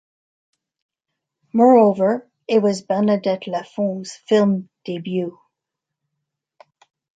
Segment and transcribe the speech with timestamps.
[1.53, 5.37] Moreover, it was Bernadette Lafont's film debut.